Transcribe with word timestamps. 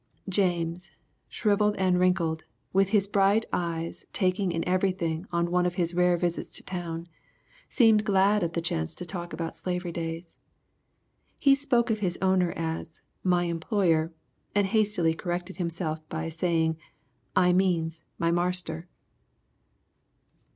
James, 0.27 0.89
shrivelled 1.29 1.75
and 1.75 1.99
wrinkled, 1.99 2.43
with 2.73 2.89
his 2.89 3.07
bright 3.07 3.45
eyes 3.53 4.03
taking 4.11 4.51
in 4.51 4.67
everything 4.67 5.27
on 5.31 5.51
one 5.51 5.63
of 5.67 5.75
his 5.75 5.93
rare 5.93 6.17
visits 6.17 6.49
to 6.49 6.63
town, 6.63 7.07
seemed 7.69 8.03
glad 8.03 8.41
of 8.41 8.53
the 8.53 8.63
chance 8.63 8.95
to 8.95 9.05
talk 9.05 9.31
about 9.31 9.55
slavery 9.55 9.91
days. 9.91 10.39
He 11.37 11.53
spoke 11.53 11.91
of 11.91 11.99
his 11.99 12.17
owner 12.19 12.51
as 12.53 13.03
"my 13.23 13.43
employer" 13.43 14.11
and 14.55 14.65
hastily 14.65 15.13
corrected 15.13 15.57
himself 15.57 15.99
by 16.09 16.29
saying, 16.29 16.77
"I 17.35 17.53
means, 17.53 18.01
my 18.17 18.31
marster." 18.31 18.87